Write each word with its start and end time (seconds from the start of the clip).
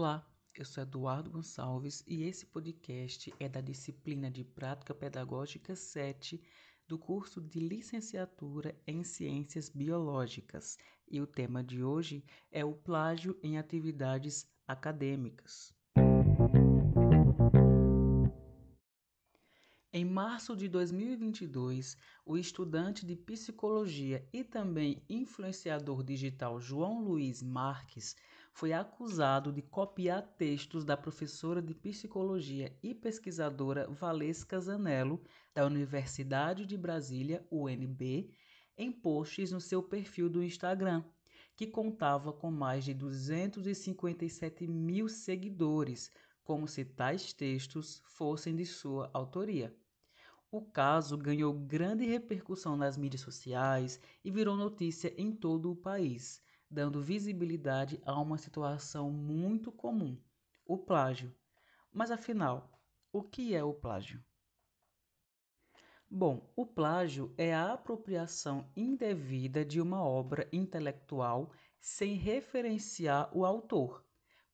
Olá, 0.00 0.24
eu 0.54 0.64
sou 0.64 0.84
Eduardo 0.84 1.28
Gonçalves 1.28 2.04
e 2.06 2.22
esse 2.22 2.46
podcast 2.46 3.34
é 3.40 3.48
da 3.48 3.60
disciplina 3.60 4.30
de 4.30 4.44
Prática 4.44 4.94
Pedagógica 4.94 5.74
7 5.74 6.40
do 6.86 6.96
curso 6.96 7.40
de 7.40 7.58
Licenciatura 7.58 8.80
em 8.86 9.02
Ciências 9.02 9.68
Biológicas. 9.68 10.78
E 11.10 11.20
o 11.20 11.26
tema 11.26 11.64
de 11.64 11.82
hoje 11.82 12.24
é 12.52 12.64
o 12.64 12.74
plágio 12.74 13.36
em 13.42 13.58
atividades 13.58 14.48
acadêmicas. 14.68 15.74
Em 19.92 20.04
março 20.04 20.54
de 20.54 20.68
2022, 20.68 21.96
o 22.24 22.38
estudante 22.38 23.04
de 23.04 23.16
psicologia 23.16 24.24
e 24.32 24.44
também 24.44 25.02
influenciador 25.10 26.04
digital 26.04 26.60
João 26.60 27.02
Luiz 27.02 27.42
Marques 27.42 28.14
foi 28.58 28.72
acusado 28.72 29.52
de 29.52 29.62
copiar 29.62 30.20
textos 30.36 30.84
da 30.84 30.96
professora 30.96 31.62
de 31.62 31.72
psicologia 31.72 32.76
e 32.82 32.92
pesquisadora 32.92 33.86
Valesca 33.88 34.58
Zanello, 34.58 35.22
da 35.54 35.64
Universidade 35.64 36.66
de 36.66 36.76
Brasília, 36.76 37.46
UNB, 37.52 38.28
em 38.76 38.90
posts 38.90 39.52
no 39.52 39.60
seu 39.60 39.80
perfil 39.80 40.28
do 40.28 40.42
Instagram, 40.42 41.04
que 41.54 41.68
contava 41.68 42.32
com 42.32 42.50
mais 42.50 42.84
de 42.84 42.92
257 42.92 44.66
mil 44.66 45.08
seguidores, 45.08 46.10
como 46.42 46.66
se 46.66 46.84
tais 46.84 47.32
textos 47.32 48.02
fossem 48.06 48.56
de 48.56 48.66
sua 48.66 49.08
autoria. 49.14 49.72
O 50.50 50.62
caso 50.62 51.16
ganhou 51.16 51.54
grande 51.54 52.04
repercussão 52.04 52.76
nas 52.76 52.96
mídias 52.96 53.22
sociais 53.22 54.00
e 54.24 54.32
virou 54.32 54.56
notícia 54.56 55.14
em 55.16 55.30
todo 55.30 55.70
o 55.70 55.76
país 55.76 56.42
dando 56.70 57.02
visibilidade 57.02 58.00
a 58.04 58.20
uma 58.20 58.38
situação 58.38 59.10
muito 59.10 59.72
comum, 59.72 60.20
o 60.64 60.76
plágio. 60.76 61.34
Mas 61.92 62.10
afinal, 62.10 62.70
o 63.12 63.22
que 63.22 63.54
é 63.54 63.64
o 63.64 63.72
plágio? 63.72 64.22
Bom, 66.10 66.50
o 66.56 66.64
plágio 66.64 67.34
é 67.36 67.54
a 67.54 67.74
apropriação 67.74 68.70
indevida 68.74 69.64
de 69.64 69.80
uma 69.80 70.02
obra 70.02 70.48
intelectual 70.52 71.52
sem 71.78 72.14
referenciar 72.14 73.30
o 73.36 73.44
autor. 73.44 74.04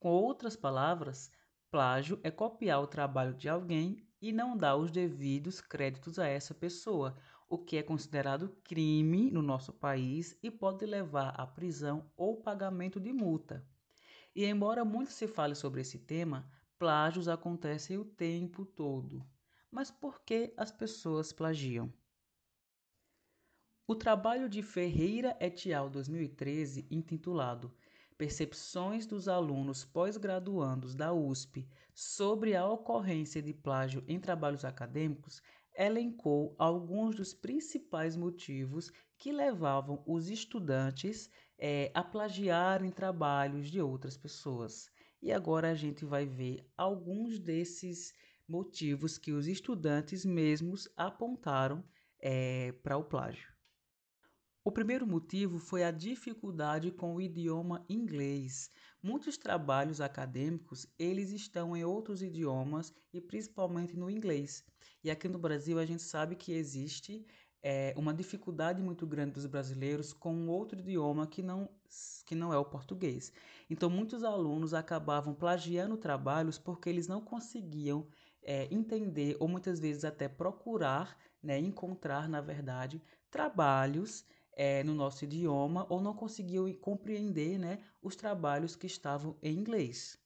Com 0.00 0.10
outras 0.10 0.56
palavras, 0.56 1.30
plágio 1.70 2.20
é 2.22 2.30
copiar 2.30 2.82
o 2.82 2.86
trabalho 2.86 3.34
de 3.34 3.48
alguém 3.48 4.04
e 4.20 4.32
não 4.32 4.56
dar 4.56 4.76
os 4.76 4.90
devidos 4.90 5.60
créditos 5.60 6.18
a 6.18 6.26
essa 6.26 6.54
pessoa, 6.54 7.16
o 7.48 7.58
que 7.58 7.76
é 7.76 7.82
considerado 7.82 8.48
crime 8.64 9.30
no 9.30 9.42
nosso 9.42 9.72
país 9.72 10.38
e 10.42 10.50
pode 10.50 10.84
levar 10.86 11.30
à 11.30 11.46
prisão 11.46 12.10
ou 12.16 12.40
pagamento 12.40 12.98
de 12.98 13.12
multa. 13.12 13.66
E 14.34 14.44
embora 14.44 14.84
muito 14.84 15.12
se 15.12 15.28
fale 15.28 15.54
sobre 15.54 15.80
esse 15.80 15.98
tema, 15.98 16.50
plágios 16.78 17.28
acontecem 17.28 17.96
o 17.96 18.04
tempo 18.04 18.64
todo. 18.64 19.24
Mas 19.70 19.90
por 19.90 20.20
que 20.22 20.52
as 20.56 20.70
pessoas 20.70 21.32
plagiam? 21.32 21.92
O 23.86 23.94
trabalho 23.94 24.48
de 24.48 24.62
Ferreira 24.62 25.36
et 25.40 25.72
al. 25.72 25.90
2013, 25.90 26.86
intitulado 26.90 27.70
Percepções 28.16 29.06
dos 29.06 29.26
alunos 29.26 29.84
pós-graduandos 29.84 30.94
da 30.94 31.12
USP 31.12 31.68
sobre 31.92 32.54
a 32.54 32.64
ocorrência 32.64 33.42
de 33.42 33.52
plágio 33.52 34.04
em 34.06 34.20
trabalhos 34.20 34.64
acadêmicos, 34.64 35.42
elencou 35.76 36.54
alguns 36.58 37.16
dos 37.16 37.34
principais 37.34 38.16
motivos 38.16 38.92
que 39.18 39.32
levavam 39.32 40.02
os 40.06 40.28
estudantes 40.28 41.30
é, 41.58 41.90
a 41.94 42.02
plagiarem 42.02 42.90
trabalhos 42.90 43.70
de 43.70 43.80
outras 43.80 44.16
pessoas. 44.16 44.90
E 45.22 45.32
agora 45.32 45.70
a 45.70 45.74
gente 45.74 46.04
vai 46.04 46.26
ver 46.26 46.70
alguns 46.76 47.38
desses 47.38 48.12
motivos 48.46 49.16
que 49.16 49.32
os 49.32 49.46
estudantes 49.46 50.24
mesmos 50.24 50.88
apontaram 50.96 51.82
é, 52.20 52.72
para 52.82 52.96
o 52.96 53.04
plágio. 53.04 53.54
O 54.66 54.72
primeiro 54.72 55.06
motivo 55.06 55.58
foi 55.58 55.84
a 55.84 55.90
dificuldade 55.90 56.90
com 56.90 57.14
o 57.14 57.20
idioma 57.20 57.84
inglês. 57.88 58.70
Muitos 59.04 59.36
trabalhos 59.36 60.00
acadêmicos, 60.00 60.86
eles 60.98 61.30
estão 61.30 61.76
em 61.76 61.84
outros 61.84 62.22
idiomas 62.22 62.90
e 63.12 63.20
principalmente 63.20 63.94
no 63.98 64.08
inglês. 64.08 64.64
E 65.02 65.10
aqui 65.10 65.28
no 65.28 65.38
Brasil 65.38 65.78
a 65.78 65.84
gente 65.84 66.02
sabe 66.02 66.34
que 66.36 66.54
existe 66.54 67.22
é, 67.62 67.92
uma 67.98 68.14
dificuldade 68.14 68.80
muito 68.80 69.06
grande 69.06 69.32
dos 69.32 69.44
brasileiros 69.44 70.14
com 70.14 70.48
outro 70.48 70.80
idioma 70.80 71.26
que 71.26 71.42
não, 71.42 71.68
que 72.24 72.34
não 72.34 72.50
é 72.50 72.56
o 72.56 72.64
português. 72.64 73.30
Então 73.68 73.90
muitos 73.90 74.24
alunos 74.24 74.72
acabavam 74.72 75.34
plagiando 75.34 75.98
trabalhos 75.98 76.56
porque 76.58 76.88
eles 76.88 77.06
não 77.06 77.20
conseguiam 77.20 78.08
é, 78.42 78.72
entender 78.74 79.36
ou 79.38 79.46
muitas 79.46 79.78
vezes 79.78 80.06
até 80.06 80.30
procurar, 80.30 81.18
né, 81.42 81.58
encontrar, 81.58 82.26
na 82.26 82.40
verdade, 82.40 83.02
trabalhos 83.30 84.24
é, 84.56 84.82
no 84.84 84.94
nosso 84.94 85.24
idioma 85.24 85.86
ou 85.88 86.00
não 86.00 86.14
conseguiam 86.14 86.72
compreender 86.74 87.58
né, 87.58 87.78
os 88.02 88.16
trabalhos 88.16 88.76
que 88.76 88.86
estavam 88.86 89.36
em 89.42 89.56
inglês. 89.56 90.18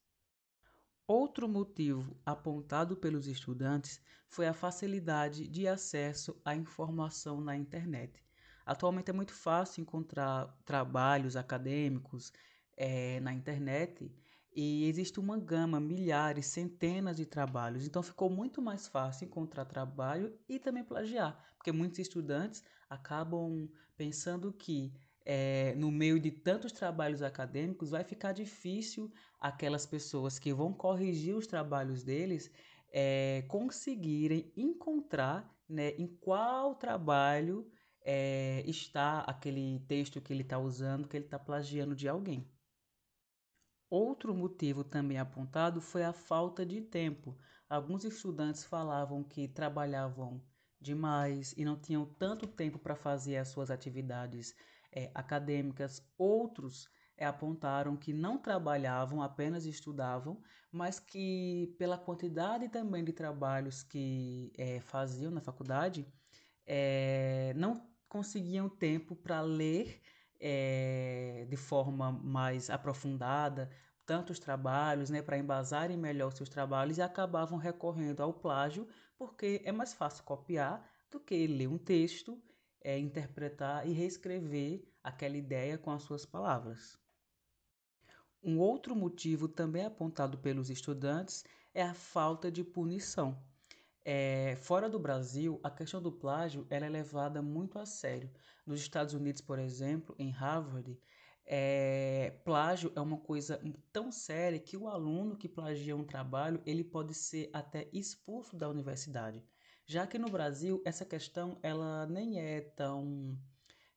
Outro 1.07 1.49
motivo 1.49 2.17
apontado 2.25 2.97
pelos 2.97 3.27
estudantes 3.27 4.01
foi 4.29 4.47
a 4.47 4.53
facilidade 4.53 5.49
de 5.49 5.67
acesso 5.67 6.39
à 6.45 6.55
informação 6.55 7.41
na 7.41 7.57
internet. 7.57 8.23
Atualmente 8.67 9.11
é 9.11 9.15
muito 9.15 9.33
fácil 9.33 9.81
encontrar 9.81 10.47
trabalhos 10.67 11.35
acadêmicos 11.35 12.31
é, 12.77 13.19
na 13.21 13.33
internet 13.33 14.13
e 14.55 14.87
existe 14.87 15.19
uma 15.19 15.39
gama, 15.39 15.81
milhares, 15.81 16.47
centenas 16.47 17.17
de 17.17 17.25
trabalhos. 17.25 17.87
Então 17.87 18.03
ficou 18.03 18.29
muito 18.29 18.61
mais 18.61 18.87
fácil 18.87 19.25
encontrar 19.25 19.65
trabalho 19.65 20.39
e 20.47 20.59
também 20.59 20.85
plagiar, 20.85 21.43
porque 21.57 21.73
muitos 21.73 21.99
estudantes 21.99 22.63
acabam 22.89 23.69
pensando 23.97 24.53
que 24.53 24.93
é, 25.25 25.75
no 25.75 25.91
meio 25.91 26.19
de 26.19 26.31
tantos 26.31 26.73
trabalhos 26.73 27.23
acadêmicos 27.23 27.91
vai 27.91 28.03
ficar 28.03 28.33
difícil 28.33 29.13
aquelas 29.39 29.85
pessoas 29.85 30.39
que 30.39 30.53
vão 30.55 30.73
corrigir 30.73 31.35
os 31.35 31.47
trabalhos 31.47 32.03
deles 32.03 32.51
é, 32.91 33.45
conseguirem 33.49 34.53
encontrar 34.57 35.55
né, 35.69 35.91
em 35.99 36.07
qual 36.07 36.75
trabalho 36.75 37.71
é, 38.01 38.63
está 38.67 39.21
aquele 39.21 39.81
texto 39.81 40.21
que 40.21 40.33
ele 40.33 40.43
está 40.43 40.59
usando, 40.59 41.07
que 41.07 41.17
ele 41.17 41.27
está 41.27 41.39
plagiando 41.39 41.95
de 41.95 42.09
alguém. 42.09 42.51
Outro 43.91 44.35
motivo 44.35 44.85
também 44.85 45.19
apontado 45.19 45.81
foi 45.81 46.05
a 46.05 46.13
falta 46.13 46.65
de 46.65 46.81
tempo. 46.81 47.37
Alguns 47.69 48.05
estudantes 48.05 48.65
falavam 48.65 49.23
que 49.23 49.49
trabalhavam 49.49 50.43
demais 50.81 51.55
e 51.57 51.65
não 51.65 51.77
tinham 51.77 52.05
tanto 52.05 52.47
tempo 52.47 52.79
para 52.79 52.95
fazer 52.95 53.37
as 53.37 53.49
suas 53.49 53.71
atividades 53.71 54.55
é, 54.93 55.11
acadêmicas. 55.15 56.03
Outros 56.17 56.89
é, 57.17 57.27
apontaram 57.27 57.97
que 57.97 58.13
não 58.13 58.39
trabalhavam, 58.39 59.23
apenas 59.23 59.67
estudavam, 59.67 60.41
mas 60.71 61.01
que 61.01 61.75
pela 61.79 61.99
quantidade 61.99 62.69
também 62.69 63.05
de 63.05 63.13
trabalhos 63.13 63.83
que 63.83 64.53
é, 64.57 64.81
faziam 64.81 65.31
na 65.31 65.41
faculdade, 65.41 66.07
não 67.57 67.89
conseguiam 68.11 68.69
tempo 68.69 69.17
para 69.17 69.41
ler 69.41 70.03
é, 70.39 71.47
de 71.49 71.57
forma 71.57 72.13
mais 72.13 72.69
aprofundada 72.71 73.71
tantos 74.09 74.39
trabalhos, 74.39 75.11
né, 75.11 75.21
para 75.21 75.37
embasarem 75.37 75.97
melhor 75.97 76.33
seus 76.33 76.49
trabalhos 76.49 76.97
e 76.97 77.03
acabavam 77.03 77.59
recorrendo 77.59 78.23
ao 78.23 78.33
plágio, 78.33 78.89
porque 79.19 79.61
é 79.65 79.73
mais 79.73 79.93
fácil 79.93 80.23
copiar 80.25 80.89
do 81.11 81.19
que 81.19 81.47
ler 81.47 81.67
um 81.67 81.77
texto, 81.77 82.41
é, 82.81 82.97
interpretar 82.97 83.87
e 83.87 83.93
reescrever 83.93 84.87
aquela 85.03 85.37
ideia 85.37 85.77
com 85.77 85.91
as 85.91 86.05
suas 86.05 86.25
palavras. 86.25 86.97
Um 88.43 88.59
outro 88.61 88.95
motivo 88.95 89.49
também 89.49 89.85
apontado 89.85 90.39
pelos 90.39 90.71
estudantes 90.71 91.45
é 91.75 91.83
a 91.83 91.93
falta 91.93 92.51
de 92.51 92.63
punição. 92.63 93.43
É, 94.05 94.57
fora 94.57 94.89
do 94.89 94.99
Brasil, 94.99 95.61
a 95.63 95.71
questão 95.71 96.01
do 96.01 96.13
plágio 96.13 96.67
é 96.71 96.79
levada 96.79 97.43
muito 97.43 97.79
a 97.79 97.85
sério. 97.85 98.31
Nos 98.65 98.81
Estados 98.81 99.13
Unidos, 99.13 99.43
por 99.43 99.59
exemplo, 99.59 100.15
em 100.19 100.31
Harvard, 100.31 100.99
é, 101.51 102.31
plágio 102.45 102.93
é 102.95 103.01
uma 103.01 103.17
coisa 103.17 103.59
tão 103.91 104.13
séria 104.13 104.59
que 104.59 104.77
o 104.77 104.87
aluno 104.87 105.35
que 105.35 105.49
plagia 105.49 105.97
um 105.97 106.05
trabalho 106.05 106.63
ele 106.67 106.85
pode 106.85 107.15
ser 107.15 107.49
até 107.55 107.89
expulso 107.91 108.55
da 108.55 108.69
universidade. 108.69 109.43
Já 109.87 110.07
que 110.07 110.19
no 110.19 110.29
Brasil 110.29 110.83
essa 110.85 111.07
questão 111.07 111.59
ela 111.63 112.07
nem 112.07 112.39
é 112.39 112.61
tão 112.61 113.35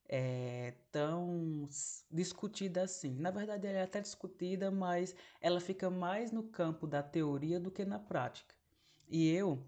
é, 0.08 0.76
tão 0.94 1.68
discutida 2.10 2.84
assim. 2.84 3.16
Na 3.20 3.32
verdade, 3.32 3.68
ela 3.68 3.80
é 3.80 3.84
até 3.84 4.00
discutida, 4.00 4.72
mas 4.72 5.14
ela 5.42 5.60
fica 5.60 5.90
mais 5.90 6.32
no 6.32 6.44
campo 6.44 6.88
da 6.88 7.04
teoria 7.04 7.60
do 7.60 7.70
que 7.70 7.84
na 7.84 8.00
prática. 8.00 8.56
E 9.10 9.30
eu 9.30 9.66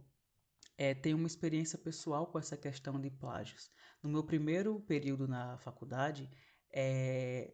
é, 0.78 0.94
tenho 0.94 1.18
uma 1.18 1.28
experiência 1.28 1.78
pessoal 1.78 2.28
com 2.28 2.40
essa 2.40 2.56
questão 2.56 3.00
de 3.00 3.10
plágios. 3.10 3.70
No 4.02 4.10
meu 4.10 4.24
primeiro 4.24 4.80
período 4.82 5.28
na 5.28 5.58
faculdade, 5.58 6.30
é, 6.72 7.54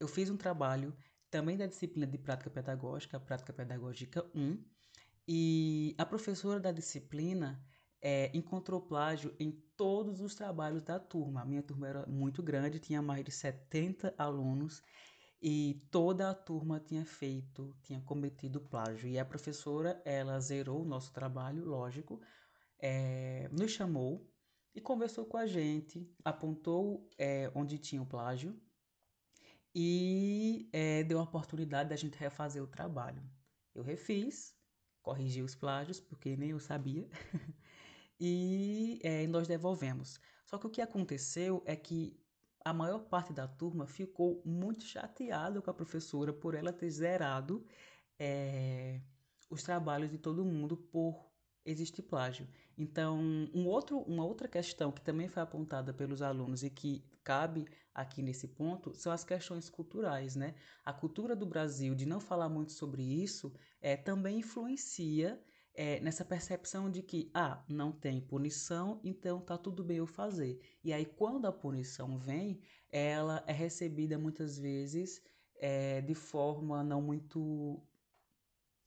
eu 0.00 0.08
fiz 0.08 0.30
um 0.30 0.36
trabalho 0.36 0.96
também 1.30 1.56
da 1.56 1.66
disciplina 1.66 2.06
de 2.06 2.18
prática 2.18 2.50
pedagógica, 2.50 3.20
prática 3.20 3.52
pedagógica 3.52 4.24
1, 4.34 4.64
e 5.28 5.94
a 5.96 6.04
professora 6.04 6.58
da 6.58 6.72
disciplina 6.72 7.62
é, 8.02 8.30
encontrou 8.34 8.80
plágio 8.80 9.34
em 9.38 9.52
todos 9.76 10.20
os 10.20 10.34
trabalhos 10.34 10.82
da 10.82 10.98
turma. 10.98 11.42
A 11.42 11.44
minha 11.44 11.62
turma 11.62 11.86
era 11.86 12.06
muito 12.06 12.42
grande, 12.42 12.80
tinha 12.80 13.00
mais 13.00 13.24
de 13.24 13.30
70 13.30 14.14
alunos 14.18 14.82
e 15.40 15.86
toda 15.90 16.30
a 16.30 16.34
turma 16.34 16.80
tinha 16.80 17.04
feito, 17.04 17.76
tinha 17.82 18.00
cometido 18.00 18.60
plágio. 18.60 19.08
E 19.08 19.18
a 19.18 19.24
professora, 19.24 20.00
ela 20.04 20.40
zerou 20.40 20.82
o 20.82 20.88
nosso 20.88 21.12
trabalho, 21.12 21.64
lógico, 21.64 22.20
é, 22.78 23.48
nos 23.52 23.70
chamou 23.70 24.26
e 24.74 24.80
conversou 24.80 25.26
com 25.26 25.36
a 25.36 25.46
gente, 25.46 26.10
apontou 26.24 27.08
é, 27.18 27.52
onde 27.54 27.78
tinha 27.78 28.02
o 28.02 28.06
plágio 28.06 28.58
e 29.74 30.68
é, 30.72 31.04
deu 31.04 31.18
a 31.18 31.22
oportunidade 31.22 31.90
da 31.90 31.96
gente 31.96 32.18
refazer 32.18 32.62
o 32.62 32.66
trabalho. 32.66 33.22
Eu 33.74 33.82
refiz, 33.82 34.54
corrigi 35.02 35.42
os 35.42 35.54
plágios, 35.54 36.00
porque 36.00 36.36
nem 36.36 36.50
eu 36.50 36.60
sabia, 36.60 37.08
e 38.18 39.00
é, 39.02 39.26
nós 39.26 39.46
devolvemos. 39.46 40.20
Só 40.44 40.58
que 40.58 40.66
o 40.66 40.70
que 40.70 40.82
aconteceu 40.82 41.62
é 41.64 41.76
que 41.76 42.20
a 42.64 42.72
maior 42.72 43.00
parte 43.00 43.32
da 43.32 43.48
turma 43.48 43.86
ficou 43.86 44.42
muito 44.44 44.84
chateada 44.84 45.62
com 45.62 45.70
a 45.70 45.74
professora 45.74 46.32
por 46.32 46.54
ela 46.54 46.72
ter 46.72 46.90
zerado 46.90 47.64
é, 48.18 49.00
os 49.48 49.62
trabalhos 49.62 50.10
de 50.10 50.18
todo 50.18 50.44
mundo 50.44 50.76
por 50.76 51.30
existir 51.64 52.02
plágio. 52.02 52.48
Então, 52.76 53.18
um 53.54 53.66
outro, 53.66 53.98
uma 54.00 54.24
outra 54.24 54.48
questão 54.48 54.92
que 54.92 55.00
também 55.00 55.28
foi 55.28 55.42
apontada 55.42 55.92
pelos 55.92 56.22
alunos 56.22 56.62
e 56.62 56.70
que 56.70 57.04
cabe 57.24 57.66
aqui 57.94 58.22
nesse 58.22 58.48
ponto 58.48 58.94
são 58.94 59.12
as 59.12 59.24
questões 59.24 59.68
culturais, 59.68 60.36
né? 60.36 60.54
A 60.84 60.92
cultura 60.92 61.34
do 61.36 61.46
Brasil 61.46 61.94
de 61.94 62.06
não 62.06 62.20
falar 62.20 62.48
muito 62.48 62.72
sobre 62.72 63.02
isso 63.02 63.52
é, 63.80 63.96
também 63.96 64.38
influencia 64.38 65.42
é, 65.74 66.00
nessa 66.00 66.24
percepção 66.24 66.90
de 66.90 67.02
que, 67.02 67.30
ah, 67.32 67.64
não 67.68 67.92
tem 67.92 68.20
punição, 68.20 69.00
então 69.04 69.40
tá 69.40 69.56
tudo 69.56 69.84
bem 69.84 69.98
eu 69.98 70.06
fazer. 70.06 70.60
E 70.82 70.92
aí, 70.92 71.06
quando 71.06 71.46
a 71.46 71.52
punição 71.52 72.18
vem, 72.18 72.60
ela 72.90 73.42
é 73.46 73.52
recebida 73.52 74.18
muitas 74.18 74.58
vezes 74.58 75.22
é, 75.56 76.00
de 76.00 76.14
forma 76.14 76.82
não 76.82 77.00
muito 77.00 77.80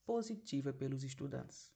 positiva 0.06 0.74
pelos 0.74 1.04
estudantes. 1.04 1.72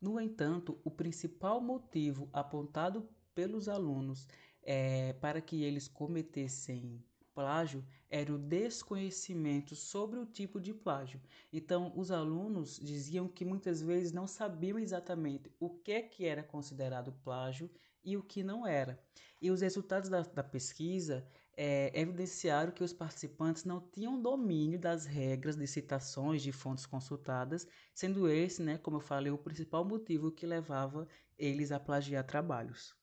No 0.00 0.20
entanto, 0.20 0.80
o 0.84 0.90
principal 0.90 1.60
motivo 1.60 2.28
apontado 2.32 3.08
pelos 3.34 3.68
alunos 3.68 4.28
é, 4.70 5.14
para 5.14 5.40
que 5.40 5.64
eles 5.64 5.88
cometessem 5.88 7.02
plágio 7.34 7.82
era 8.10 8.30
o 8.30 8.36
desconhecimento 8.36 9.74
sobre 9.74 10.18
o 10.18 10.26
tipo 10.26 10.60
de 10.60 10.74
plágio. 10.74 11.22
Então, 11.50 11.90
os 11.96 12.10
alunos 12.10 12.78
diziam 12.78 13.26
que 13.26 13.46
muitas 13.46 13.80
vezes 13.80 14.12
não 14.12 14.26
sabiam 14.26 14.78
exatamente 14.78 15.50
o 15.58 15.70
que, 15.70 15.92
é 15.92 16.02
que 16.02 16.26
era 16.26 16.42
considerado 16.42 17.14
plágio 17.24 17.70
e 18.04 18.14
o 18.14 18.22
que 18.22 18.42
não 18.42 18.66
era. 18.66 19.02
E 19.40 19.50
os 19.50 19.62
resultados 19.62 20.10
da, 20.10 20.20
da 20.20 20.44
pesquisa 20.44 21.26
é, 21.56 21.90
evidenciaram 21.98 22.70
que 22.70 22.84
os 22.84 22.92
participantes 22.92 23.64
não 23.64 23.80
tinham 23.80 24.20
domínio 24.20 24.78
das 24.78 25.06
regras 25.06 25.56
de 25.56 25.66
citações 25.66 26.42
de 26.42 26.52
fontes 26.52 26.84
consultadas, 26.84 27.66
sendo 27.94 28.28
esse, 28.28 28.62
né, 28.62 28.76
como 28.76 28.98
eu 28.98 29.00
falei, 29.00 29.32
o 29.32 29.38
principal 29.38 29.82
motivo 29.82 30.30
que 30.30 30.44
levava 30.44 31.08
eles 31.38 31.72
a 31.72 31.80
plagiar 31.80 32.26
trabalhos. 32.26 32.97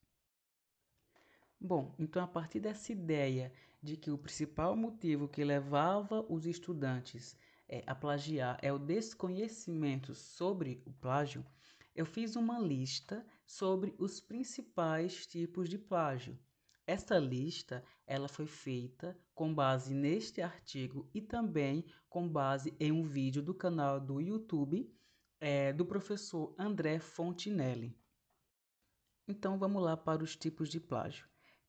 Bom, 1.60 1.94
então 1.98 2.22
a 2.22 2.26
partir 2.26 2.60
dessa 2.60 2.92
ideia 2.92 3.52
de 3.82 3.96
que 3.96 4.10
o 4.10 4.18
principal 4.18 4.76
motivo 4.76 5.28
que 5.28 5.42
levava 5.42 6.24
os 6.28 6.44
estudantes 6.46 7.36
é, 7.68 7.82
a 7.86 7.94
plagiar 7.94 8.58
é 8.62 8.72
o 8.72 8.78
desconhecimento 8.78 10.14
sobre 10.14 10.82
o 10.84 10.92
plágio, 10.92 11.44
eu 11.94 12.04
fiz 12.04 12.36
uma 12.36 12.58
lista 12.58 13.26
sobre 13.46 13.94
os 13.98 14.20
principais 14.20 15.26
tipos 15.26 15.68
de 15.68 15.78
plágio. 15.78 16.38
Esta 16.86 17.18
lista 17.18 17.82
ela 18.06 18.28
foi 18.28 18.46
feita 18.46 19.18
com 19.34 19.52
base 19.52 19.94
neste 19.94 20.40
artigo 20.42 21.08
e 21.12 21.20
também 21.20 21.84
com 22.08 22.28
base 22.28 22.76
em 22.78 22.92
um 22.92 23.02
vídeo 23.02 23.42
do 23.42 23.54
canal 23.54 23.98
do 23.98 24.20
YouTube 24.20 24.88
é, 25.40 25.72
do 25.72 25.84
professor 25.84 26.54
André 26.58 27.00
Fontinelli. 27.00 27.98
Então 29.26 29.58
vamos 29.58 29.82
lá 29.82 29.96
para 29.96 30.22
os 30.22 30.36
tipos 30.36 30.68
de 30.68 30.78
plágio. 30.78 31.26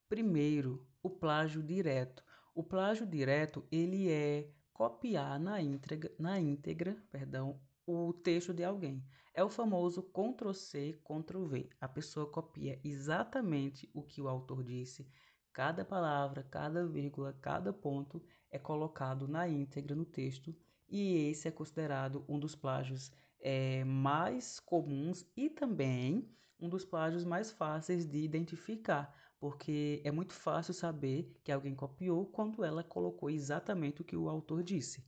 Primeiro, 0.10 0.88
o 1.04 1.10
plágio 1.10 1.62
direto. 1.62 2.24
O 2.56 2.64
plágio 2.64 3.06
direto, 3.06 3.68
ele 3.70 4.10
é 4.10 4.50
copiar 4.72 5.38
na 5.38 5.62
íntegra, 5.62 6.10
na 6.18 6.40
íntegra 6.40 6.96
perdão, 7.12 7.60
o 7.86 8.14
texto 8.14 8.54
de 8.54 8.64
alguém. 8.64 9.04
É 9.34 9.44
o 9.44 9.50
famoso 9.50 10.02
Ctrl+C, 10.02 10.98
Ctrl+V. 11.04 11.70
A 11.82 11.90
pessoa 11.90 12.32
copia 12.32 12.80
exatamente 12.86 13.90
o 13.94 14.02
que 14.02 14.22
o 14.22 14.30
autor 14.30 14.64
disse. 14.64 15.06
Cada 15.52 15.84
palavra, 15.84 16.42
cada 16.42 16.88
vírgula, 16.88 17.34
cada 17.34 17.74
ponto 17.74 18.24
é 18.50 18.58
colocado 18.58 19.28
na 19.28 19.48
íntegra 19.48 19.94
no 19.94 20.06
texto 20.06 20.56
e 20.88 21.30
esse 21.30 21.50
é 21.50 21.52
considerado 21.52 22.24
um 22.30 22.40
dos 22.40 22.56
plágios 22.56 23.12
é, 23.42 23.84
mais 23.84 24.60
comuns 24.60 25.30
e 25.36 25.50
também 25.50 26.34
um 26.60 26.70
dos 26.70 26.86
plágios 26.86 27.24
mais 27.24 27.52
fáceis 27.52 28.06
de 28.06 28.18
identificar, 28.18 29.14
porque 29.40 30.02
é 30.04 30.12
muito 30.12 30.34
fácil 30.34 30.74
saber 30.74 31.32
que 31.44 31.52
alguém 31.52 31.76
copiou 31.76 32.26
quando 32.26 32.64
ela 32.64 32.84
colocou 32.84 33.30
exatamente 33.30 34.02
o 34.02 34.06
que 34.06 34.16
o 34.16 34.30
autor 34.30 34.64
disse. 34.64 35.04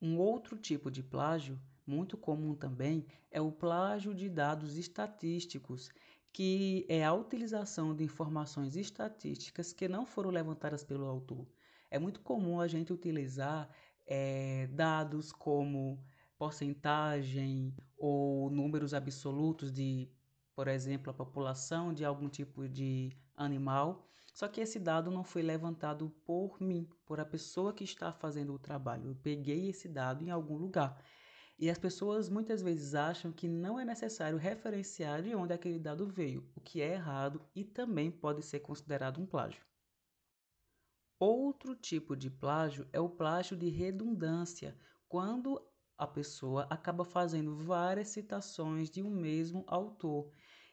Um 0.00 0.18
outro 0.18 0.56
tipo 0.56 0.90
de 0.90 1.02
plágio, 1.02 1.60
muito 1.86 2.16
comum 2.16 2.54
também, 2.54 3.06
é 3.30 3.40
o 3.40 3.52
plágio 3.52 4.14
de 4.14 4.28
dados 4.28 4.76
estatísticos, 4.76 5.90
que 6.32 6.86
é 6.88 7.04
a 7.04 7.12
utilização 7.12 7.94
de 7.94 8.04
informações 8.04 8.76
estatísticas 8.76 9.72
que 9.72 9.88
não 9.88 10.06
foram 10.06 10.30
levantadas 10.30 10.84
pelo 10.84 11.06
autor. 11.06 11.46
É 11.90 11.98
muito 11.98 12.20
comum 12.20 12.60
a 12.60 12.68
gente 12.68 12.92
utilizar 12.92 13.68
é, 14.06 14.68
dados 14.68 15.32
como 15.32 16.02
porcentagem 16.38 17.74
ou 17.98 18.48
números 18.48 18.94
absolutos 18.94 19.70
de 19.70 20.08
por 20.60 20.68
exemplo, 20.68 21.10
a 21.10 21.14
população 21.14 21.90
de 21.90 22.04
algum 22.04 22.28
tipo 22.28 22.68
de 22.68 23.16
animal. 23.34 24.06
Só 24.34 24.46
que 24.46 24.60
esse 24.60 24.78
dado 24.78 25.10
não 25.10 25.24
foi 25.24 25.40
levantado 25.40 26.10
por 26.26 26.60
mim, 26.60 26.86
por 27.06 27.18
a 27.18 27.24
pessoa 27.24 27.72
que 27.72 27.82
está 27.82 28.12
fazendo 28.12 28.52
o 28.52 28.58
trabalho. 28.58 29.08
Eu 29.08 29.14
peguei 29.14 29.70
esse 29.70 29.88
dado 29.88 30.22
em 30.22 30.28
algum 30.28 30.58
lugar. 30.58 31.02
E 31.58 31.70
as 31.70 31.78
pessoas 31.78 32.28
muitas 32.28 32.60
vezes 32.60 32.94
acham 32.94 33.32
que 33.32 33.48
não 33.48 33.80
é 33.80 33.86
necessário 33.86 34.36
referenciar 34.36 35.22
de 35.22 35.34
onde 35.34 35.54
aquele 35.54 35.78
dado 35.78 36.06
veio, 36.06 36.46
o 36.54 36.60
que 36.60 36.82
é 36.82 36.92
errado 36.92 37.40
e 37.54 37.64
também 37.64 38.10
pode 38.10 38.42
ser 38.42 38.60
considerado 38.60 39.18
um 39.18 39.24
plágio. 39.24 39.64
Outro 41.18 41.74
tipo 41.74 42.14
de 42.14 42.28
plágio 42.28 42.86
é 42.92 43.00
o 43.00 43.08
plágio 43.08 43.56
de 43.56 43.70
redundância, 43.70 44.76
quando 45.08 45.58
a 46.00 46.06
pessoa 46.06 46.66
acaba 46.70 47.04
fazendo 47.04 47.54
várias 47.54 48.08
citações 48.08 48.90
de 48.90 49.02
um 49.02 49.10
mesmo 49.10 49.64
autor 49.66 50.30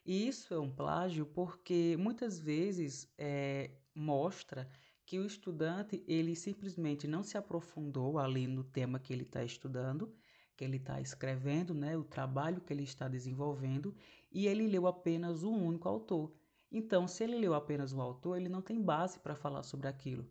e 0.07 0.25
isso 0.25 0.53
é 0.53 0.59
um 0.59 0.71
plágio 0.71 1.25
porque 1.25 1.97
muitas 1.99 2.39
vezes 2.39 3.11
é, 3.17 3.71
mostra 3.93 4.71
que 5.05 5.19
o 5.19 5.25
estudante 5.25 6.01
ele 6.07 6.33
simplesmente 6.33 7.05
não 7.09 7.23
se 7.23 7.37
aprofundou 7.37 8.17
ali 8.17 8.47
no 8.47 8.63
tema 8.63 8.99
que 8.99 9.11
ele 9.11 9.23
está 9.23 9.43
estudando, 9.43 10.15
que 10.55 10.63
ele 10.63 10.77
está 10.77 11.01
escrevendo, 11.01 11.73
né, 11.73 11.97
o 11.97 12.05
trabalho 12.05 12.61
que 12.61 12.71
ele 12.71 12.83
está 12.83 13.09
desenvolvendo, 13.09 13.93
e 14.31 14.47
ele 14.47 14.65
leu 14.65 14.87
apenas 14.87 15.43
um 15.43 15.61
único 15.61 15.89
autor. 15.89 16.33
Então, 16.71 17.05
se 17.05 17.25
ele 17.25 17.37
leu 17.37 17.53
apenas 17.53 17.91
um 17.91 18.01
autor, 18.01 18.37
ele 18.37 18.47
não 18.47 18.61
tem 18.61 18.81
base 18.81 19.19
para 19.19 19.35
falar 19.35 19.63
sobre 19.63 19.89
aquilo. 19.89 20.25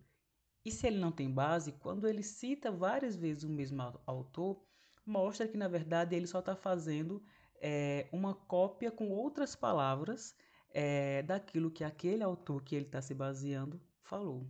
E 0.64 0.70
se 0.70 0.86
ele 0.86 0.98
não 0.98 1.12
tem 1.12 1.30
base, 1.30 1.72
quando 1.72 2.08
ele 2.08 2.22
cita 2.22 2.72
várias 2.72 3.14
vezes 3.14 3.44
o 3.44 3.50
mesmo 3.50 3.82
autor, 4.06 4.65
mostra 5.06 5.46
que 5.48 5.56
na 5.56 5.68
verdade 5.68 6.16
ele 6.16 6.26
só 6.26 6.40
está 6.40 6.56
fazendo 6.56 7.22
é, 7.60 8.08
uma 8.12 8.34
cópia 8.34 8.90
com 8.90 9.10
outras 9.10 9.54
palavras 9.54 10.34
é, 10.70 11.22
daquilo 11.22 11.70
que 11.70 11.84
aquele 11.84 12.22
autor 12.22 12.62
que 12.62 12.74
ele 12.74 12.86
está 12.86 13.00
se 13.00 13.14
baseando 13.14 13.80
falou. 14.02 14.46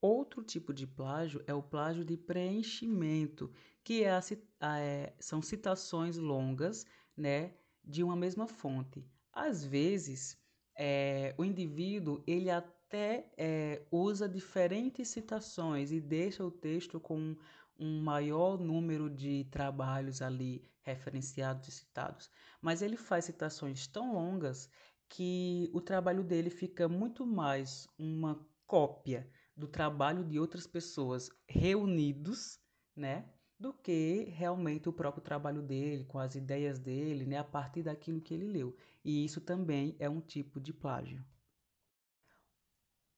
Outro 0.00 0.44
tipo 0.44 0.72
de 0.72 0.86
plágio 0.86 1.42
é 1.46 1.52
o 1.52 1.62
plágio 1.62 2.04
de 2.04 2.16
preenchimento, 2.16 3.50
que 3.82 4.04
é 4.04 4.12
a, 4.12 4.78
é, 4.78 5.12
são 5.18 5.42
citações 5.42 6.16
longas 6.16 6.86
né, 7.16 7.54
de 7.82 8.04
uma 8.04 8.14
mesma 8.14 8.46
fonte. 8.46 9.04
Às 9.32 9.64
vezes, 9.64 10.38
é, 10.76 11.34
o 11.36 11.44
indivíduo 11.44 12.22
ele 12.28 12.48
até 12.48 13.28
é, 13.36 13.82
usa 13.90 14.28
diferentes 14.28 15.08
citações 15.08 15.90
e 15.90 16.00
deixa 16.00 16.44
o 16.44 16.50
texto 16.50 17.00
com 17.00 17.36
um 17.78 18.00
maior 18.00 18.58
número 18.58 19.08
de 19.08 19.44
trabalhos 19.44 20.20
ali 20.20 20.62
referenciados 20.82 21.68
e 21.68 21.72
citados, 21.72 22.30
mas 22.60 22.82
ele 22.82 22.96
faz 22.96 23.26
citações 23.26 23.86
tão 23.86 24.14
longas 24.14 24.68
que 25.08 25.70
o 25.72 25.80
trabalho 25.80 26.22
dele 26.22 26.50
fica 26.50 26.88
muito 26.88 27.24
mais 27.24 27.86
uma 27.98 28.38
cópia 28.66 29.28
do 29.56 29.66
trabalho 29.66 30.24
de 30.24 30.38
outras 30.38 30.66
pessoas 30.66 31.30
reunidos, 31.46 32.60
né? 32.94 33.28
Do 33.58 33.72
que 33.72 34.32
realmente 34.36 34.88
o 34.88 34.92
próprio 34.92 35.22
trabalho 35.22 35.62
dele, 35.62 36.04
com 36.04 36.18
as 36.18 36.36
ideias 36.36 36.78
dele, 36.78 37.24
né? 37.26 37.38
A 37.38 37.44
partir 37.44 37.82
daquilo 37.82 38.20
que 38.20 38.34
ele 38.34 38.46
leu. 38.46 38.76
E 39.04 39.24
isso 39.24 39.40
também 39.40 39.96
é 39.98 40.08
um 40.08 40.20
tipo 40.20 40.60
de 40.60 40.72
plágio. 40.72 41.24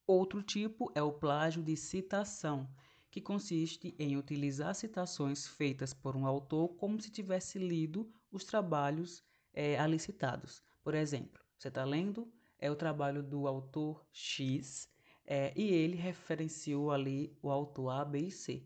Outro 0.06 0.42
tipo 0.42 0.90
é 0.94 1.02
o 1.02 1.12
plágio 1.12 1.62
de 1.62 1.76
citação, 1.76 2.68
que 3.10 3.20
consiste 3.20 3.94
em 3.98 4.16
utilizar 4.16 4.74
citações 4.74 5.46
feitas 5.46 5.92
por 5.92 6.16
um 6.16 6.26
autor 6.26 6.68
como 6.76 7.00
se 7.00 7.10
tivesse 7.10 7.58
lido 7.58 8.10
os 8.30 8.44
trabalhos 8.44 9.22
é, 9.52 9.78
ali 9.78 9.98
citados. 9.98 10.62
Por 10.82 10.94
exemplo, 10.94 11.40
você 11.58 11.68
está 11.68 11.84
lendo 11.84 12.32
é 12.58 12.70
o 12.70 12.76
trabalho 12.76 13.22
do 13.22 13.46
autor 13.46 14.06
X 14.12 14.88
é, 15.26 15.52
e 15.56 15.72
ele 15.72 15.96
referenciou 15.96 16.92
ali 16.92 17.36
o 17.42 17.50
autor 17.50 17.90
A, 17.90 18.04
B 18.04 18.18
e 18.18 18.30
C. 18.30 18.62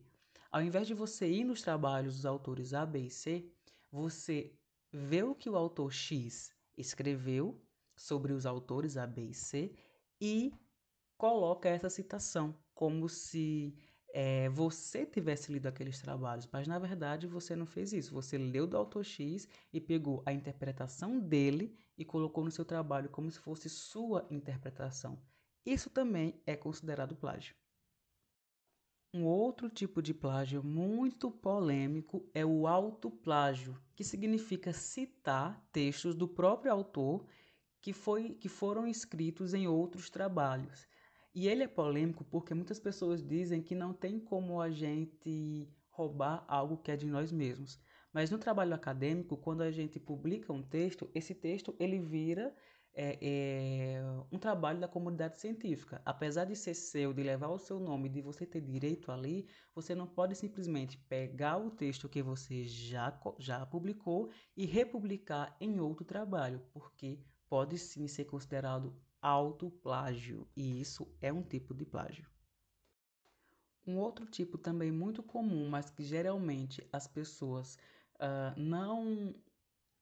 Ao 0.50 0.60
invés 0.60 0.86
de 0.86 0.94
você 0.94 1.30
ir 1.30 1.44
nos 1.44 1.62
trabalhos 1.62 2.16
dos 2.16 2.26
autores 2.26 2.74
A, 2.74 2.84
B 2.84 3.00
e 3.00 3.10
C, 3.10 3.48
você 3.90 4.52
vê 4.92 5.22
o 5.22 5.34
que 5.34 5.48
o 5.48 5.56
autor 5.56 5.92
X 5.92 6.52
escreveu 6.76 7.60
sobre 7.96 8.32
os 8.32 8.46
autores 8.46 8.96
A, 8.96 9.06
B 9.06 9.22
e 9.26 9.34
C 9.34 9.72
e 10.20 10.52
coloca 11.16 11.68
essa 11.68 11.88
citação 11.88 12.56
como 12.74 13.08
se 13.08 13.76
é, 14.16 14.48
você 14.48 15.04
tivesse 15.04 15.52
lido 15.52 15.66
aqueles 15.66 16.00
trabalhos, 16.00 16.48
mas 16.52 16.68
na 16.68 16.78
verdade 16.78 17.26
você 17.26 17.56
não 17.56 17.66
fez 17.66 17.92
isso. 17.92 18.14
Você 18.14 18.38
leu 18.38 18.64
do 18.64 18.76
autor 18.76 19.04
X 19.04 19.48
e 19.72 19.80
pegou 19.80 20.22
a 20.24 20.32
interpretação 20.32 21.18
dele 21.18 21.76
e 21.98 22.04
colocou 22.04 22.44
no 22.44 22.50
seu 22.52 22.64
trabalho 22.64 23.10
como 23.10 23.28
se 23.28 23.40
fosse 23.40 23.68
sua 23.68 24.24
interpretação. 24.30 25.20
Isso 25.66 25.90
também 25.90 26.40
é 26.46 26.54
considerado 26.54 27.16
plágio. 27.16 27.56
Um 29.12 29.24
outro 29.24 29.68
tipo 29.68 30.00
de 30.00 30.14
plágio 30.14 30.62
muito 30.62 31.28
polêmico 31.28 32.24
é 32.32 32.46
o 32.46 32.68
autoplágio, 32.68 33.76
que 33.96 34.04
significa 34.04 34.72
citar 34.72 35.60
textos 35.72 36.14
do 36.14 36.28
próprio 36.28 36.70
autor 36.70 37.26
que, 37.80 37.92
foi, 37.92 38.34
que 38.34 38.48
foram 38.48 38.86
escritos 38.86 39.54
em 39.54 39.66
outros 39.66 40.08
trabalhos. 40.08 40.86
E 41.34 41.48
ele 41.48 41.64
é 41.64 41.68
polêmico 41.68 42.24
porque 42.24 42.54
muitas 42.54 42.78
pessoas 42.78 43.22
dizem 43.22 43.60
que 43.60 43.74
não 43.74 43.92
tem 43.92 44.20
como 44.20 44.60
a 44.60 44.70
gente 44.70 45.68
roubar 45.90 46.44
algo 46.46 46.76
que 46.76 46.90
é 46.90 46.96
de 46.96 47.06
nós 47.06 47.32
mesmos. 47.32 47.80
Mas 48.12 48.30
no 48.30 48.38
trabalho 48.38 48.74
acadêmico, 48.74 49.36
quando 49.36 49.62
a 49.62 49.70
gente 49.72 49.98
publica 49.98 50.52
um 50.52 50.62
texto, 50.62 51.10
esse 51.12 51.34
texto 51.34 51.74
ele 51.80 51.98
vira 51.98 52.54
é, 52.94 53.18
é, 53.20 54.02
um 54.30 54.38
trabalho 54.38 54.78
da 54.78 54.86
comunidade 54.86 55.40
científica. 55.40 56.00
Apesar 56.04 56.44
de 56.44 56.54
ser 56.54 56.74
seu, 56.74 57.12
de 57.12 57.22
levar 57.24 57.48
o 57.48 57.58
seu 57.58 57.80
nome, 57.80 58.08
de 58.08 58.22
você 58.22 58.46
ter 58.46 58.60
direito 58.60 59.10
ali, 59.10 59.48
você 59.74 59.94
não 59.94 60.06
pode 60.06 60.36
simplesmente 60.36 60.96
pegar 60.96 61.56
o 61.58 61.70
texto 61.70 62.08
que 62.08 62.22
você 62.22 62.64
já, 62.64 63.20
já 63.40 63.66
publicou 63.66 64.30
e 64.56 64.64
republicar 64.64 65.56
em 65.60 65.80
outro 65.80 66.04
trabalho, 66.04 66.62
porque 66.72 67.18
pode 67.48 67.78
sim 67.78 68.06
ser 68.08 68.24
considerado 68.24 68.94
autoplágio, 69.20 70.46
e 70.56 70.80
isso 70.80 71.08
é 71.20 71.32
um 71.32 71.42
tipo 71.42 71.72
de 71.74 71.84
plágio. 71.86 72.28
Um 73.86 73.98
outro 73.98 74.26
tipo 74.26 74.56
também 74.58 74.90
muito 74.90 75.22
comum, 75.22 75.68
mas 75.68 75.90
que 75.90 76.02
geralmente 76.02 76.86
as 76.92 77.06
pessoas 77.06 77.76
uh, 78.16 78.58
não 78.58 79.34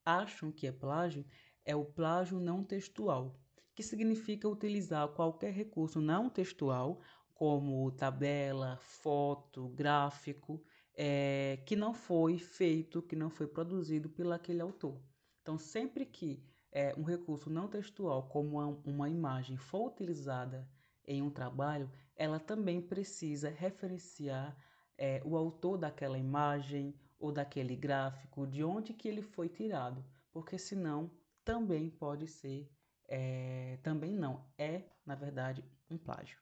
acham 0.05 0.51
que 0.51 0.67
é 0.67 0.73
plágio, 0.73 1.25
é 1.65 1.75
o 1.75 1.85
plágio 1.85 2.41
não 2.41 2.65
textual, 2.65 3.39
que 3.75 3.83
significa 3.83 4.49
utilizar 4.49 5.09
qualquer 5.09 5.53
recurso 5.53 6.01
não 6.01 6.29
textual, 6.29 7.01
como 7.35 7.91
tabela, 7.93 8.77
foto, 8.77 9.69
gráfico, 9.71 10.63
é, 10.95 11.63
que 11.67 11.75
não 11.75 11.95
foi 11.95 12.39
feito, 12.39 13.03
que 13.03 13.17
não 13.17 13.31
foi 13.31 13.47
produzido 13.47 14.09
pelo 14.09 14.33
aquele 14.33 14.61
autor. 14.61 15.01
Então, 15.41 15.59
sempre 15.59 16.07
que 16.07 16.43
é, 16.73 16.95
um 16.97 17.03
recurso 17.03 17.51
não 17.51 17.69
textual, 17.69 18.23
como 18.29 18.59
uma, 18.85 19.09
imagem, 19.09 19.57
for 19.57 19.89
utilizada 19.89 20.67
em 21.05 21.21
um 21.21 21.31
trabalho, 21.31 21.91
ela 22.17 22.41
também 22.41 22.81
precisa 22.81 23.51
referenciar 23.51 24.57
é, 24.97 25.23
o 25.25 25.37
autor 25.37 25.77
daquela 25.77 26.19
imagem 26.19 26.95
ou 27.19 27.31
daquele 27.31 27.77
gráfico, 27.77 28.47
de 28.47 28.65
onde 28.65 28.95
que 28.95 29.07
ele 29.07 29.23
foi 29.23 29.49
tirado, 29.49 30.05
porque 30.33 30.59
senão 30.59 31.11
também 31.45 31.91
pode 31.91 32.27
ser, 32.27 32.71
é, 33.07 33.79
também 33.83 34.17
não, 34.17 34.45
é 34.57 34.85
na 35.05 35.15
verdade 35.15 35.63
um 35.91 35.99
plágio. 35.99 36.39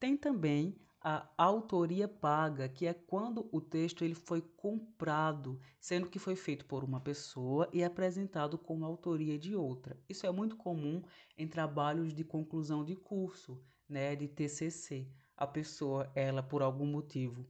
Tem 0.00 0.16
também 0.16 0.78
a 1.06 1.28
autoria 1.36 2.08
paga, 2.08 2.66
que 2.66 2.86
é 2.86 2.94
quando 2.94 3.46
o 3.52 3.60
texto 3.60 4.02
ele 4.02 4.14
foi 4.14 4.40
comprado, 4.40 5.60
sendo 5.78 6.08
que 6.08 6.18
foi 6.18 6.34
feito 6.34 6.64
por 6.64 6.82
uma 6.82 6.98
pessoa 6.98 7.68
e 7.74 7.84
apresentado 7.84 8.56
como 8.56 8.86
autoria 8.86 9.38
de 9.38 9.54
outra. 9.54 10.00
Isso 10.08 10.26
é 10.26 10.30
muito 10.32 10.56
comum 10.56 11.02
em 11.36 11.46
trabalhos 11.46 12.14
de 12.14 12.24
conclusão 12.24 12.82
de 12.82 12.96
curso, 12.96 13.62
né, 13.86 14.16
de 14.16 14.26
TCC. 14.26 15.06
A 15.36 15.46
pessoa, 15.46 16.10
ela 16.14 16.42
por 16.42 16.62
algum 16.62 16.86
motivo 16.86 17.46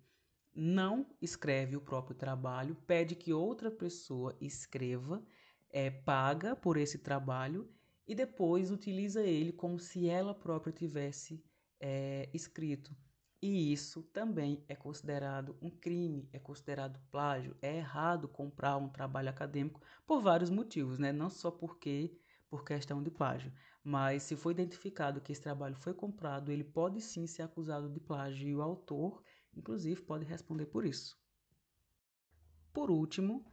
não 0.52 1.06
escreve 1.22 1.76
o 1.76 1.80
próprio 1.80 2.16
trabalho, 2.16 2.76
pede 2.86 3.14
que 3.14 3.32
outra 3.32 3.70
pessoa 3.70 4.36
escreva, 4.40 5.24
é, 5.70 5.90
paga 5.90 6.56
por 6.56 6.76
esse 6.76 6.98
trabalho 6.98 7.68
e 8.04 8.16
depois 8.16 8.72
utiliza 8.72 9.22
ele 9.22 9.52
como 9.52 9.78
se 9.78 10.08
ela 10.08 10.34
própria 10.34 10.72
tivesse 10.72 11.40
é, 11.78 12.28
escrito. 12.34 12.96
E 13.46 13.74
isso 13.74 14.02
também 14.04 14.64
é 14.68 14.74
considerado 14.74 15.54
um 15.60 15.68
crime, 15.68 16.26
é 16.32 16.38
considerado 16.38 16.98
plágio, 17.10 17.54
é 17.60 17.76
errado 17.76 18.26
comprar 18.26 18.78
um 18.78 18.88
trabalho 18.88 19.28
acadêmico 19.28 19.82
por 20.06 20.22
vários 20.22 20.48
motivos, 20.48 20.98
né? 20.98 21.12
Não 21.12 21.28
só 21.28 21.50
porque 21.50 22.18
por 22.48 22.64
questão 22.64 23.02
de 23.02 23.10
plágio, 23.10 23.52
mas 23.82 24.22
se 24.22 24.34
for 24.34 24.50
identificado 24.50 25.20
que 25.20 25.30
esse 25.30 25.42
trabalho 25.42 25.76
foi 25.76 25.92
comprado, 25.92 26.50
ele 26.50 26.64
pode 26.64 27.02
sim 27.02 27.26
ser 27.26 27.42
acusado 27.42 27.90
de 27.90 28.00
plágio 28.00 28.48
e 28.48 28.56
o 28.56 28.62
autor, 28.62 29.22
inclusive, 29.54 30.00
pode 30.00 30.24
responder 30.24 30.64
por 30.64 30.86
isso. 30.86 31.14
Por 32.72 32.90
último, 32.90 33.44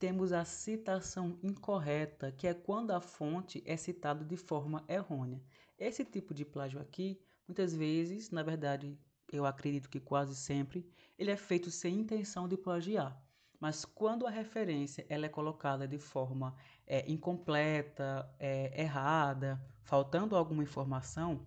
temos 0.00 0.32
a 0.32 0.44
citação 0.44 1.38
incorreta, 1.44 2.32
que 2.32 2.48
é 2.48 2.54
quando 2.54 2.90
a 2.90 3.00
fonte 3.00 3.62
é 3.64 3.76
citada 3.76 4.24
de 4.24 4.36
forma 4.36 4.84
errônea. 4.88 5.40
Esse 5.78 6.04
tipo 6.04 6.34
de 6.34 6.44
plágio 6.44 6.80
aqui, 6.80 7.22
muitas 7.46 7.72
vezes, 7.72 8.32
na 8.32 8.42
verdade, 8.42 8.98
eu 9.36 9.46
acredito 9.46 9.88
que 9.88 10.00
quase 10.00 10.34
sempre, 10.34 10.88
ele 11.18 11.30
é 11.30 11.36
feito 11.36 11.70
sem 11.70 12.00
intenção 12.00 12.48
de 12.48 12.56
plagiar. 12.56 13.20
Mas 13.60 13.84
quando 13.84 14.26
a 14.26 14.30
referência 14.30 15.04
ela 15.08 15.26
é 15.26 15.28
colocada 15.28 15.86
de 15.86 15.98
forma 15.98 16.54
é, 16.86 17.10
incompleta, 17.10 18.28
é, 18.38 18.80
errada, 18.80 19.60
faltando 19.82 20.36
alguma 20.36 20.62
informação, 20.62 21.44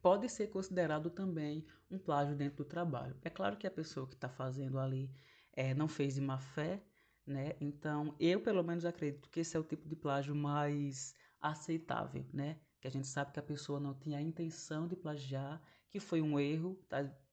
pode 0.00 0.28
ser 0.28 0.48
considerado 0.48 1.10
também 1.10 1.66
um 1.90 1.98
plágio 1.98 2.34
dentro 2.34 2.58
do 2.58 2.64
trabalho. 2.64 3.16
É 3.22 3.28
claro 3.28 3.56
que 3.56 3.66
a 3.66 3.70
pessoa 3.70 4.06
que 4.06 4.14
está 4.14 4.28
fazendo 4.28 4.78
ali 4.78 5.10
é, 5.52 5.74
não 5.74 5.88
fez 5.88 6.14
de 6.14 6.20
má 6.20 6.38
fé, 6.38 6.82
né? 7.26 7.54
Então, 7.60 8.14
eu 8.18 8.40
pelo 8.40 8.62
menos 8.62 8.84
acredito 8.84 9.28
que 9.28 9.40
esse 9.40 9.56
é 9.56 9.60
o 9.60 9.64
tipo 9.64 9.86
de 9.86 9.96
plágio 9.96 10.34
mais 10.34 11.14
aceitável, 11.40 12.24
né? 12.32 12.58
Que 12.80 12.88
a 12.88 12.90
gente 12.90 13.06
sabe 13.06 13.32
que 13.32 13.38
a 13.40 13.42
pessoa 13.42 13.78
não 13.78 13.92
tinha 13.92 14.18
a 14.18 14.22
intenção 14.22 14.88
de 14.88 14.96
plagiar 14.96 15.60
que 15.90 15.98
foi 15.98 16.20
um 16.20 16.38
erro, 16.38 16.78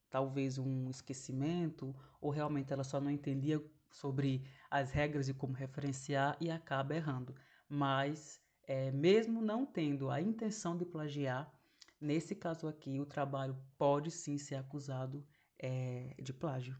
talvez 0.09 0.57
um 0.57 0.89
esquecimento, 0.89 1.95
ou 2.21 2.29
realmente 2.29 2.71
ela 2.71 2.83
só 2.83 2.99
não 2.99 3.11
entendia 3.11 3.61
sobre 3.91 4.43
as 4.69 4.91
regras 4.91 5.25
de 5.25 5.33
como 5.33 5.53
referenciar 5.53 6.37
e 6.39 6.49
acaba 6.49 6.95
errando. 6.95 7.35
Mas, 7.67 8.41
é, 8.67 8.91
mesmo 8.91 9.41
não 9.41 9.65
tendo 9.65 10.09
a 10.09 10.21
intenção 10.21 10.77
de 10.77 10.85
plagiar, 10.85 11.51
nesse 11.99 12.35
caso 12.35 12.67
aqui, 12.67 12.99
o 12.99 13.05
trabalho 13.05 13.57
pode 13.77 14.11
sim 14.11 14.37
ser 14.37 14.55
acusado 14.55 15.25
é, 15.59 16.15
de 16.21 16.33
plágio. 16.33 16.77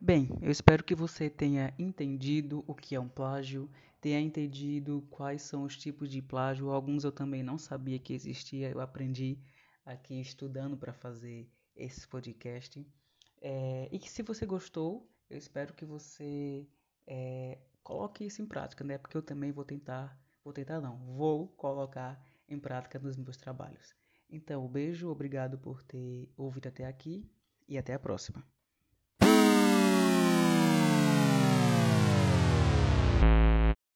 Bem, 0.00 0.28
eu 0.40 0.50
espero 0.50 0.84
que 0.84 0.94
você 0.94 1.28
tenha 1.28 1.74
entendido 1.78 2.62
o 2.66 2.74
que 2.74 2.94
é 2.94 3.00
um 3.00 3.08
plágio, 3.08 3.68
tenha 4.06 4.20
entendido 4.20 5.04
quais 5.10 5.42
são 5.42 5.64
os 5.64 5.76
tipos 5.76 6.08
de 6.08 6.22
plágio. 6.22 6.70
Alguns 6.70 7.02
eu 7.02 7.10
também 7.10 7.42
não 7.42 7.58
sabia 7.58 7.98
que 7.98 8.14
existia, 8.14 8.70
eu 8.70 8.78
aprendi 8.78 9.36
aqui 9.84 10.20
estudando 10.20 10.76
para 10.76 10.92
fazer 10.92 11.50
esse 11.74 12.06
podcast. 12.06 12.86
É, 13.42 13.88
e 13.90 13.98
que 13.98 14.08
se 14.08 14.22
você 14.22 14.46
gostou, 14.46 15.10
eu 15.28 15.36
espero 15.36 15.74
que 15.74 15.84
você 15.84 16.68
é, 17.04 17.58
coloque 17.82 18.24
isso 18.24 18.40
em 18.40 18.46
prática, 18.46 18.84
né? 18.84 18.96
Porque 18.96 19.16
eu 19.16 19.22
também 19.22 19.50
vou 19.50 19.64
tentar, 19.64 20.16
vou 20.44 20.52
tentar 20.52 20.80
não, 20.80 20.98
vou 21.16 21.48
colocar 21.48 22.24
em 22.48 22.60
prática 22.60 23.00
nos 23.00 23.16
meus 23.16 23.36
trabalhos. 23.36 23.92
Então, 24.30 24.66
um 24.66 24.68
beijo, 24.68 25.08
obrigado 25.08 25.58
por 25.58 25.82
ter 25.82 26.32
ouvido 26.36 26.68
até 26.68 26.86
aqui 26.86 27.28
e 27.66 27.76
até 27.76 27.92
a 27.92 27.98
próxima. 27.98 28.46